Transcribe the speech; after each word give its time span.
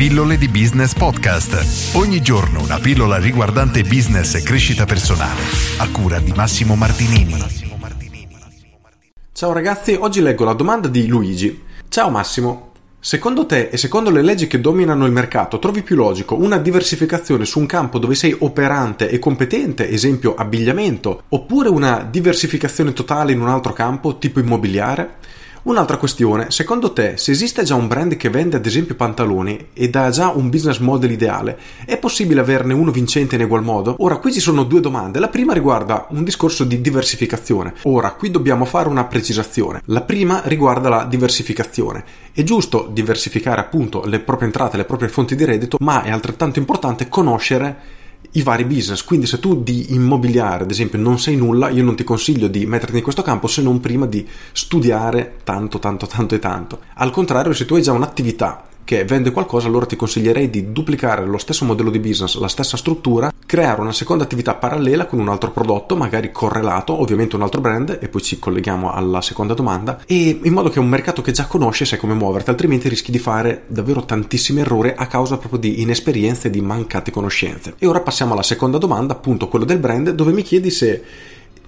Pillole 0.00 0.38
di 0.38 0.48
Business 0.48 0.94
Podcast. 0.94 1.94
Ogni 1.94 2.22
giorno 2.22 2.62
una 2.62 2.78
pillola 2.78 3.18
riguardante 3.18 3.82
business 3.82 4.34
e 4.34 4.42
crescita 4.42 4.86
personale. 4.86 5.42
A 5.76 5.90
cura 5.90 6.18
di 6.20 6.32
Massimo 6.34 6.74
Martinini. 6.74 7.36
Ciao 9.30 9.52
ragazzi, 9.52 9.92
oggi 9.92 10.22
leggo 10.22 10.46
la 10.46 10.54
domanda 10.54 10.88
di 10.88 11.06
Luigi. 11.06 11.64
Ciao 11.90 12.08
Massimo, 12.08 12.68
Secondo 12.98 13.44
te 13.44 13.68
e 13.70 13.76
secondo 13.76 14.10
le 14.10 14.20
leggi 14.20 14.46
che 14.46 14.60
dominano 14.60 15.06
il 15.06 15.12
mercato, 15.12 15.58
trovi 15.58 15.82
più 15.82 15.96
logico 15.96 16.34
una 16.34 16.58
diversificazione 16.58 17.46
su 17.46 17.58
un 17.58 17.64
campo 17.64 17.98
dove 17.98 18.14
sei 18.14 18.34
operante 18.38 19.08
e 19.08 19.18
competente, 19.18 19.88
esempio 19.88 20.34
abbigliamento, 20.34 21.24
oppure 21.28 21.70
una 21.70 22.06
diversificazione 22.10 22.92
totale 22.92 23.32
in 23.32 23.40
un 23.40 23.48
altro 23.48 23.72
campo, 23.72 24.18
tipo 24.18 24.38
immobiliare? 24.38 25.16
Un'altra 25.62 25.98
questione, 25.98 26.50
secondo 26.50 26.90
te, 26.94 27.18
se 27.18 27.32
esiste 27.32 27.64
già 27.64 27.74
un 27.74 27.86
brand 27.86 28.16
che 28.16 28.30
vende 28.30 28.56
ad 28.56 28.64
esempio 28.64 28.94
pantaloni 28.94 29.68
ed 29.74 29.94
ha 29.94 30.08
già 30.08 30.28
un 30.28 30.48
business 30.48 30.78
model 30.78 31.10
ideale, 31.10 31.58
è 31.84 31.98
possibile 31.98 32.40
averne 32.40 32.72
uno 32.72 32.90
vincente 32.90 33.34
in 33.34 33.42
egual 33.42 33.62
modo? 33.62 33.96
Ora, 33.98 34.16
qui 34.16 34.32
ci 34.32 34.40
sono 34.40 34.64
due 34.64 34.80
domande. 34.80 35.18
La 35.18 35.28
prima 35.28 35.52
riguarda 35.52 36.06
un 36.10 36.24
discorso 36.24 36.64
di 36.64 36.80
diversificazione. 36.80 37.74
Ora, 37.82 38.12
qui 38.12 38.30
dobbiamo 38.30 38.64
fare 38.64 38.88
una 38.88 39.04
precisazione. 39.04 39.82
La 39.86 40.00
prima 40.00 40.40
riguarda 40.46 40.88
la 40.88 41.04
diversificazione. 41.04 42.04
È 42.32 42.42
giusto 42.42 42.88
diversificare 42.90 43.60
appunto 43.60 44.06
le 44.06 44.20
proprie 44.20 44.46
entrate, 44.46 44.78
le 44.78 44.84
proprie 44.84 45.10
fonti 45.10 45.36
di 45.36 45.44
reddito, 45.44 45.76
ma 45.80 46.04
è 46.04 46.10
altrettanto 46.10 46.58
importante 46.58 47.06
conoscere 47.10 47.98
i 48.32 48.42
vari 48.42 48.64
business. 48.64 49.02
Quindi, 49.04 49.26
se 49.26 49.38
tu 49.38 49.62
di 49.62 49.92
immobiliare, 49.94 50.64
ad 50.64 50.70
esempio, 50.70 50.98
non 50.98 51.18
sai 51.18 51.36
nulla, 51.36 51.68
io 51.70 51.82
non 51.82 51.96
ti 51.96 52.04
consiglio 52.04 52.48
di 52.48 52.66
metterti 52.66 52.96
in 52.96 53.02
questo 53.02 53.22
campo 53.22 53.46
se 53.46 53.62
non 53.62 53.80
prima 53.80 54.06
di 54.06 54.26
studiare 54.52 55.38
tanto, 55.44 55.78
tanto, 55.78 56.06
tanto 56.06 56.34
e 56.34 56.38
tanto. 56.38 56.80
Al 56.94 57.10
contrario, 57.10 57.52
se 57.52 57.64
tu 57.64 57.74
hai 57.74 57.82
già 57.82 57.92
un'attività 57.92 58.64
che 58.84 59.04
vende 59.04 59.30
qualcosa, 59.30 59.68
allora 59.68 59.86
ti 59.86 59.96
consiglierei 59.96 60.50
di 60.50 60.72
duplicare 60.72 61.24
lo 61.24 61.38
stesso 61.38 61.64
modello 61.64 61.90
di 61.90 62.00
business, 62.00 62.36
la 62.38 62.48
stessa 62.48 62.76
struttura, 62.76 63.32
creare 63.50 63.80
una 63.80 63.90
seconda 63.90 64.22
attività 64.22 64.54
parallela 64.54 65.06
con 65.06 65.18
un 65.18 65.28
altro 65.28 65.50
prodotto, 65.50 65.96
magari 65.96 66.30
correlato, 66.30 67.00
ovviamente 67.00 67.34
un 67.34 67.42
altro 67.42 67.60
brand, 67.60 67.98
e 68.00 68.06
poi 68.06 68.22
ci 68.22 68.38
colleghiamo 68.38 68.92
alla 68.92 69.20
seconda 69.20 69.54
domanda, 69.54 70.02
e 70.06 70.38
in 70.40 70.52
modo 70.52 70.68
che 70.68 70.78
un 70.78 70.86
mercato 70.86 71.20
che 71.20 71.32
già 71.32 71.46
conosci 71.46 71.84
sai 71.84 71.98
come 71.98 72.14
muoverti, 72.14 72.48
altrimenti 72.48 72.88
rischi 72.88 73.10
di 73.10 73.18
fare 73.18 73.64
davvero 73.66 74.04
tantissimi 74.04 74.60
errori 74.60 74.94
a 74.94 75.08
causa 75.08 75.36
proprio 75.36 75.58
di 75.58 75.82
inesperienze 75.82 76.46
e 76.46 76.50
di 76.52 76.60
mancate 76.60 77.10
conoscenze. 77.10 77.74
E 77.80 77.88
ora 77.88 77.98
passiamo 77.98 78.34
alla 78.34 78.44
seconda 78.44 78.78
domanda, 78.78 79.14
appunto 79.14 79.48
quello 79.48 79.64
del 79.64 79.78
brand, 79.78 80.10
dove 80.10 80.30
mi 80.30 80.42
chiedi 80.42 80.70
se 80.70 81.02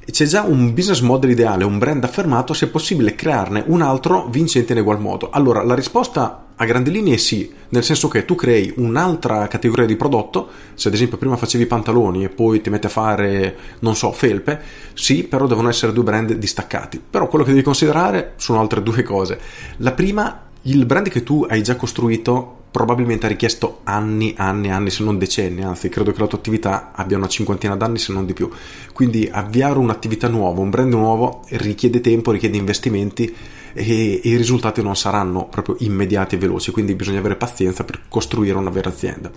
c'è 0.08 0.24
già 0.24 0.42
un 0.42 0.72
business 0.74 1.00
model 1.00 1.30
ideale, 1.30 1.64
un 1.64 1.78
brand 1.78 2.04
affermato, 2.04 2.54
se 2.54 2.66
è 2.66 2.68
possibile 2.68 3.16
crearne 3.16 3.64
un 3.66 3.82
altro 3.82 4.28
vincente 4.30 4.70
in 4.70 4.78
egual 4.78 5.00
modo. 5.00 5.30
Allora, 5.30 5.64
la 5.64 5.74
risposta 5.74 6.46
a 6.62 6.64
grandi 6.64 6.92
linee 6.92 7.18
sì, 7.18 7.52
nel 7.70 7.82
senso 7.82 8.06
che 8.06 8.24
tu 8.24 8.36
crei 8.36 8.72
un'altra 8.76 9.48
categoria 9.48 9.84
di 9.84 9.96
prodotto, 9.96 10.48
se 10.74 10.88
ad 10.88 10.94
esempio 10.94 11.18
prima 11.18 11.36
facevi 11.36 11.66
pantaloni 11.66 12.24
e 12.24 12.28
poi 12.28 12.60
ti 12.60 12.70
metti 12.70 12.86
a 12.86 12.90
fare, 12.90 13.56
non 13.80 13.96
so, 13.96 14.12
felpe, 14.12 14.60
sì, 14.94 15.24
però 15.24 15.46
devono 15.46 15.68
essere 15.68 15.92
due 15.92 16.04
brand 16.04 16.32
distaccati. 16.34 17.02
Però 17.10 17.26
quello 17.26 17.44
che 17.44 17.50
devi 17.50 17.62
considerare 17.62 18.34
sono 18.36 18.60
altre 18.60 18.82
due 18.82 19.02
cose. 19.02 19.40
La 19.78 19.92
prima, 19.92 20.50
il 20.62 20.86
brand 20.86 21.08
che 21.08 21.24
tu 21.24 21.44
hai 21.48 21.62
già 21.62 21.74
costruito 21.74 22.61
probabilmente 22.72 23.26
ha 23.26 23.28
richiesto 23.28 23.80
anni, 23.84 24.34
anni, 24.36 24.70
anni, 24.70 24.90
se 24.90 25.04
non 25.04 25.18
decenni, 25.18 25.62
anzi 25.62 25.90
credo 25.90 26.10
che 26.10 26.18
la 26.18 26.26
tua 26.26 26.38
attività 26.38 26.90
abbia 26.92 27.18
una 27.18 27.28
cinquantina 27.28 27.76
d'anni 27.76 27.98
se 27.98 28.12
non 28.12 28.24
di 28.24 28.32
più. 28.32 28.50
Quindi 28.92 29.28
avviare 29.30 29.78
un'attività 29.78 30.26
nuova, 30.26 30.60
un 30.60 30.70
brand 30.70 30.90
nuovo 30.90 31.44
richiede 31.50 32.00
tempo, 32.00 32.32
richiede 32.32 32.56
investimenti 32.56 33.32
e, 33.74 34.20
i 34.22 34.36
risultati 34.36 34.82
non 34.82 34.96
saranno 34.96 35.46
proprio 35.46 35.76
immediati 35.80 36.34
e 36.34 36.38
veloci, 36.38 36.70
quindi 36.70 36.94
bisogna 36.94 37.18
avere 37.18 37.36
pazienza 37.36 37.84
per 37.84 38.00
costruire 38.08 38.56
una 38.56 38.70
vera 38.70 38.88
azienda. 38.88 39.30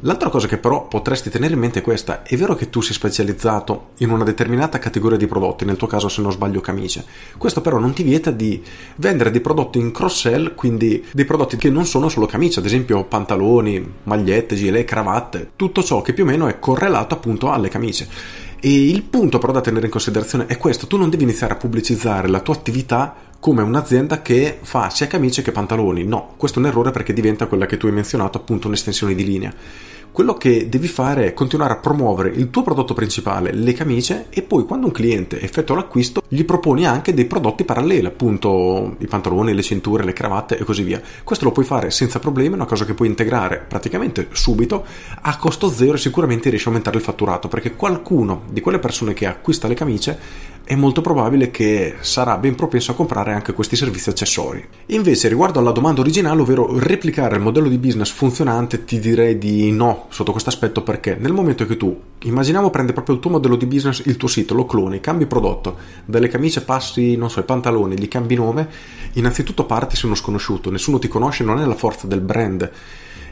L'altra 0.00 0.28
cosa 0.28 0.46
che 0.46 0.58
però 0.58 0.86
potresti 0.88 1.30
tenere 1.30 1.54
in 1.54 1.60
mente 1.60 1.78
è 1.78 1.82
questa, 1.82 2.22
è 2.22 2.36
vero 2.36 2.54
che 2.54 2.68
tu 2.68 2.82
sei 2.82 2.92
specializzato 2.92 3.90
in 3.98 4.10
una 4.10 4.24
determinata 4.24 4.78
categoria 4.78 5.16
di 5.16 5.26
prodotti, 5.26 5.64
nel 5.64 5.76
tuo 5.76 5.86
caso 5.86 6.08
se 6.08 6.20
non 6.20 6.32
sbaglio 6.32 6.60
camicie, 6.60 7.04
questo 7.38 7.62
però 7.62 7.78
non 7.78 7.94
ti 7.94 8.02
vieta 8.02 8.30
di 8.30 8.62
vendere 8.96 9.30
dei 9.30 9.40
prodotti 9.40 9.78
in 9.78 9.92
cross-sell, 9.92 10.54
quindi 10.54 11.02
dei 11.12 11.24
prodotti 11.24 11.56
che 11.56 11.70
non 11.70 11.86
sono 11.86 12.08
solo 12.08 12.26
camicie, 12.26 12.58
ad 12.58 12.66
esempio 12.66 12.75
pantaloni, 12.84 13.94
magliette, 14.04 14.54
gilet, 14.54 14.84
cravatte, 14.84 15.50
tutto 15.56 15.82
ciò 15.82 16.02
che 16.02 16.12
più 16.12 16.24
o 16.24 16.26
meno 16.26 16.48
è 16.48 16.58
correlato 16.58 17.14
appunto 17.14 17.50
alle 17.50 17.68
camicie. 17.68 18.08
E 18.58 18.88
il 18.88 19.02
punto 19.02 19.38
però 19.38 19.52
da 19.52 19.60
tenere 19.60 19.86
in 19.86 19.92
considerazione 19.92 20.46
è 20.46 20.56
questo, 20.56 20.86
tu 20.86 20.96
non 20.96 21.10
devi 21.10 21.22
iniziare 21.22 21.52
a 21.52 21.56
pubblicizzare 21.56 22.28
la 22.28 22.40
tua 22.40 22.54
attività 22.54 23.14
come 23.46 23.62
un'azienda 23.62 24.22
che 24.22 24.58
fa 24.60 24.90
sia 24.90 25.06
camicie 25.06 25.40
che 25.40 25.52
pantaloni. 25.52 26.02
No, 26.02 26.32
questo 26.36 26.58
è 26.58 26.62
un 26.62 26.68
errore 26.68 26.90
perché 26.90 27.12
diventa 27.12 27.46
quella 27.46 27.64
che 27.64 27.76
tu 27.76 27.86
hai 27.86 27.92
menzionato, 27.92 28.38
appunto 28.38 28.66
un'estensione 28.66 29.14
di 29.14 29.24
linea. 29.24 29.54
Quello 30.10 30.34
che 30.34 30.68
devi 30.68 30.88
fare 30.88 31.26
è 31.26 31.32
continuare 31.32 31.74
a 31.74 31.76
promuovere 31.76 32.30
il 32.30 32.50
tuo 32.50 32.62
prodotto 32.62 32.92
principale, 32.92 33.52
le 33.52 33.72
camicie, 33.72 34.26
e 34.30 34.42
poi 34.42 34.64
quando 34.64 34.86
un 34.86 34.92
cliente 34.92 35.40
effettua 35.40 35.76
l'acquisto 35.76 36.22
gli 36.26 36.44
proponi 36.44 36.86
anche 36.86 37.14
dei 37.14 37.26
prodotti 37.26 37.62
paralleli, 37.62 38.06
appunto 38.06 38.96
i 38.98 39.06
pantaloni, 39.06 39.54
le 39.54 39.62
cinture, 39.62 40.02
le 40.02 40.12
cravatte 40.12 40.58
e 40.58 40.64
così 40.64 40.82
via. 40.82 41.00
Questo 41.22 41.44
lo 41.44 41.52
puoi 41.52 41.66
fare 41.66 41.92
senza 41.92 42.18
problemi, 42.18 42.54
è 42.54 42.56
una 42.56 42.64
cosa 42.64 42.84
che 42.84 42.94
puoi 42.94 43.06
integrare 43.06 43.64
praticamente 43.68 44.26
subito 44.32 44.84
a 45.20 45.36
costo 45.36 45.68
zero 45.68 45.94
e 45.94 45.98
sicuramente 45.98 46.48
riesci 46.48 46.66
a 46.66 46.70
aumentare 46.70 46.96
il 46.96 47.04
fatturato 47.04 47.46
perché 47.46 47.76
qualcuno 47.76 48.42
di 48.50 48.60
quelle 48.60 48.80
persone 48.80 49.12
che 49.12 49.26
acquista 49.26 49.68
le 49.68 49.74
camicie 49.74 50.54
è 50.66 50.74
molto 50.74 51.00
probabile 51.00 51.52
che 51.52 51.94
sarà 52.00 52.38
ben 52.38 52.56
propenso 52.56 52.90
a 52.90 52.96
comprare 52.96 53.32
anche 53.32 53.52
questi 53.52 53.76
servizi 53.76 54.08
accessori. 54.10 54.66
Invece, 54.86 55.28
riguardo 55.28 55.60
alla 55.60 55.70
domanda 55.70 56.00
originale, 56.00 56.40
ovvero 56.40 56.76
replicare 56.80 57.36
il 57.36 57.40
modello 57.40 57.68
di 57.68 57.78
business 57.78 58.10
funzionante, 58.10 58.84
ti 58.84 58.98
direi 58.98 59.38
di 59.38 59.70
no 59.70 60.06
sotto 60.08 60.32
questo 60.32 60.50
aspetto 60.50 60.82
perché 60.82 61.16
nel 61.20 61.32
momento 61.32 61.64
che 61.66 61.76
tu, 61.76 61.96
immaginiamo, 62.22 62.70
prendi 62.70 62.92
proprio 62.92 63.14
il 63.14 63.20
tuo 63.20 63.30
modello 63.30 63.54
di 63.54 63.66
business, 63.66 64.02
il 64.06 64.16
tuo 64.16 64.26
sito, 64.26 64.54
lo 64.54 64.66
cloni, 64.66 64.98
cambi 64.98 65.26
prodotto, 65.26 65.76
dalle 66.04 66.26
camicie 66.26 66.62
passi, 66.62 67.14
non 67.14 67.30
so, 67.30 67.38
ai 67.38 67.44
pantaloni, 67.44 67.96
gli 67.96 68.08
cambi 68.08 68.34
nome, 68.34 68.68
innanzitutto 69.12 69.66
parti 69.66 69.94
sei 69.94 70.06
uno 70.06 70.16
sconosciuto, 70.16 70.72
nessuno 70.72 70.98
ti 70.98 71.06
conosce, 71.06 71.44
non 71.44 71.60
è 71.60 71.64
la 71.64 71.76
forza 71.76 72.08
del 72.08 72.20
brand 72.20 72.68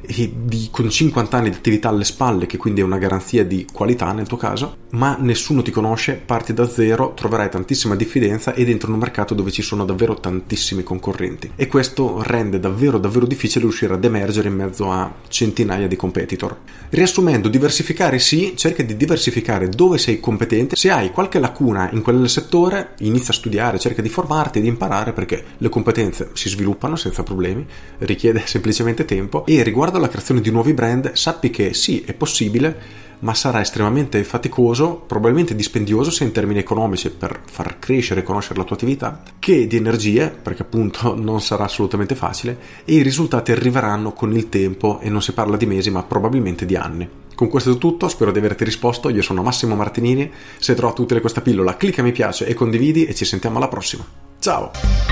di, 0.07 0.69
con 0.71 0.89
50 0.89 1.37
anni 1.37 1.51
di 1.51 1.57
attività 1.57 1.89
alle 1.89 2.05
spalle, 2.05 2.47
che 2.47 2.59
quindi 2.59 2.81
è 2.81 2.85
una 2.85 2.99
garanzia 2.99 3.45
di 3.45 3.67
qualità 3.73 4.13
nel 4.13 4.27
tuo 4.27 4.37
caso, 4.37 4.77
ma 4.95 5.17
nessuno 5.19 5.63
ti 5.63 5.71
conosce, 5.71 6.15
parti 6.15 6.55
da 6.55 6.69
zero, 6.69 7.13
troverai 7.15 7.51
tantissima 7.51 7.97
diffidenza 7.97 8.55
ed 8.55 8.69
entri 8.69 8.89
in 8.89 8.95
un 8.95 9.01
mercato 9.01 9.35
dove 9.35 9.51
ci 9.51 9.63
sono 9.63 9.85
davvero 9.85 10.15
tantissimi 10.15 10.83
concorrenti. 10.83 11.51
E 11.57 11.67
questo 11.67 12.23
rende 12.23 12.61
davvero 12.61 12.99
davvero 12.99 13.27
difficile 13.27 13.65
riuscire 13.65 13.95
ad 13.95 14.05
emergere 14.05 14.49
in 14.49 14.55
mezzo 14.55 14.91
a 14.91 15.13
centinaia 15.29 15.89
di 15.89 15.97
competitor. 15.97 16.57
Riassumendo, 16.91 17.49
diversificare 17.49 18.19
sì, 18.19 18.55
cerca 18.57 18.83
di 18.83 18.97
diversificare 18.97 19.69
dove 19.69 19.99
sei 19.99 20.21
competente, 20.21 20.77
se 20.77 20.91
hai 20.91 21.11
qualche 21.11 21.41
lacuna 21.41 21.91
in 21.93 22.03
quel 22.03 22.29
settore, 22.29 22.95
inizia 22.99 23.33
a 23.33 23.37
studiare, 23.37 23.79
cerca 23.79 24.01
di 24.01 24.09
formarti, 24.09 24.61
di 24.61 24.69
imparare 24.69 25.13
perché 25.13 25.45
le 25.59 25.69
competenze 25.69 26.31
si 26.35 26.49
sviluppano 26.49 26.95
senza 26.95 27.23
problemi, 27.23 27.67
richiede 27.99 28.43
semplicemente 28.47 29.05
tempo 29.05 29.45
e 29.47 29.63
riguardo 29.63 29.97
alla 29.97 30.09
creazione 30.09 30.41
di 30.41 30.51
nuovi 30.51 30.73
brand, 30.73 31.13
sappi 31.15 31.51
che 31.51 31.75
sì, 31.75 32.03
è 32.07 32.13
possibile, 32.13 33.03
ma 33.25 33.35
sarà 33.35 33.61
estremamente 33.61 34.23
faticoso, 34.23 35.03
probabilmente 35.07 35.55
dispendioso 35.55 36.11
sia 36.11 36.27
in 36.27 36.33
termini 36.33 36.61
economici 36.61 37.11
per 37.11 37.41
far 37.45 37.79
crescere 37.79 38.21
e 38.21 38.23
conoscere 38.23 38.59
la 38.59 38.65
tua 38.65 38.77
attività, 38.77 39.23
che 39.39 39.67
di 39.67 39.77
energie, 39.77 40.29
perché 40.31 40.63
appunto 40.63 41.15
non 41.19 41.41
sarà 41.41 41.65
assolutamente 41.65 42.15
facile, 42.15 42.59
e 42.85 42.95
i 42.95 43.03
risultati 43.03 43.51
arriveranno 43.51 44.13
con 44.13 44.33
il 44.33 44.51
tempo 44.51 45.01
e 45.01 45.09
non 45.09 45.23
si 45.23 45.33
parla 45.33 45.57
di 45.57 45.67
mesi, 45.67 45.91
ma 45.91 46.03
probabilmente 46.03 46.67
di 46.67 46.77
anni. 46.77 47.09
Con 47.35 47.49
questo 47.49 47.73
è 47.73 47.79
tutto, 47.79 48.09
spero 48.09 48.31
di 48.31 48.39
averti 48.39 48.63
risposto, 48.63 49.09
io 49.09 49.23
sono 49.23 49.43
Massimo 49.43 49.75
Martinini, 49.75 50.31
se 50.59 50.73
hai 50.73 50.93
utile 50.99 51.21
questa 51.21 51.41
pillola 51.41 51.77
clicca 51.77 52.03
mi 52.03 52.13
piace 52.13 52.47
e 52.47 52.55
condividi 52.55 53.07
e 53.07 53.15
ci 53.15 53.25
sentiamo 53.25 53.57
alla 53.57 53.69
prossima. 53.69 54.05
Ciao! 54.39 55.04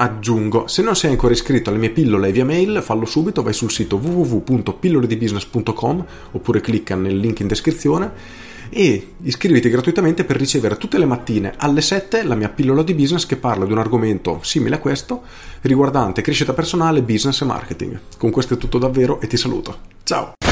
Aggiungo, 0.00 0.68
se 0.68 0.82
non 0.82 0.96
sei 0.96 1.10
ancora 1.10 1.32
iscritto 1.32 1.70
alle 1.70 1.78
mie 1.78 1.90
pillole 1.90 2.32
via 2.32 2.44
mail, 2.44 2.80
fallo 2.82 3.04
subito, 3.04 3.42
vai 3.42 3.52
sul 3.52 3.70
sito 3.70 3.96
www.pilloledibusiness.com 3.96 6.04
oppure 6.32 6.60
clicca 6.60 6.94
nel 6.94 7.18
link 7.18 7.40
in 7.40 7.46
descrizione 7.46 8.46
e 8.70 9.14
iscriviti 9.22 9.70
gratuitamente 9.70 10.24
per 10.24 10.36
ricevere 10.36 10.76
tutte 10.76 10.98
le 10.98 11.06
mattine 11.06 11.54
alle 11.56 11.80
7 11.80 12.22
la 12.24 12.34
mia 12.34 12.50
pillola 12.50 12.82
di 12.82 12.94
business 12.94 13.24
che 13.24 13.36
parla 13.36 13.64
di 13.64 13.72
un 13.72 13.78
argomento 13.78 14.40
simile 14.42 14.76
a 14.76 14.78
questo 14.78 15.22
riguardante 15.62 16.20
crescita 16.20 16.52
personale, 16.52 17.02
business 17.02 17.40
e 17.40 17.44
marketing. 17.44 18.00
Con 18.18 18.30
questo 18.30 18.54
è 18.54 18.58
tutto 18.58 18.78
davvero 18.78 19.20
e 19.20 19.26
ti 19.26 19.36
saluto. 19.36 19.78
Ciao! 20.04 20.47